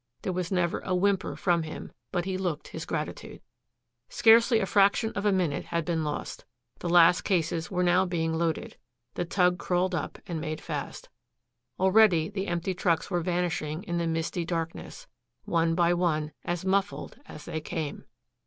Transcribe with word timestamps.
There 0.23 0.33
was 0.33 0.51
never 0.51 0.79
a 0.79 0.95
whimper 0.95 1.35
from 1.35 1.61
him, 1.61 1.91
but 2.11 2.25
he 2.25 2.35
looked 2.35 2.69
his 2.69 2.87
gratitude. 2.87 3.39
Scarcely 4.09 4.57
a 4.59 4.65
fraction 4.65 5.11
of 5.11 5.27
a 5.27 5.31
minute 5.31 5.65
had 5.65 5.85
been 5.85 6.03
lost. 6.03 6.43
The 6.79 6.89
last 6.89 7.21
cases 7.21 7.69
were 7.69 7.83
now 7.83 8.07
being 8.07 8.33
loaded. 8.33 8.77
The 9.13 9.25
tug 9.25 9.59
crawled 9.59 9.93
up 9.93 10.17
and 10.25 10.41
made 10.41 10.59
fast. 10.59 11.09
Already 11.79 12.29
the 12.29 12.47
empty 12.47 12.73
trucks 12.73 13.11
were 13.11 13.21
vanishing 13.21 13.83
in 13.83 13.99
the 13.99 14.07
misty 14.07 14.43
darkness, 14.43 15.05
one 15.45 15.75
by 15.75 15.93
one, 15.93 16.31
as 16.43 16.65
muffled 16.65 17.17
as 17.27 17.45
they 17.45 17.61
came. 17.61 18.05